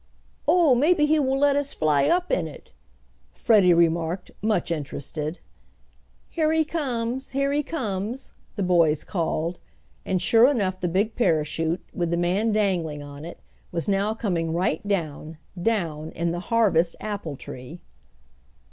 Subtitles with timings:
[0.47, 2.71] "Oh, maybe he will let us fly up in it,"
[3.33, 5.39] Freddie remarked, much interested.
[6.27, 7.33] "Here he comes!
[7.33, 9.59] here he comes!" the boys called,
[10.03, 13.41] and sure enough the big parachute, with the man dangling on it,
[13.71, 17.79] was now coming right down down in the harvest apple tree!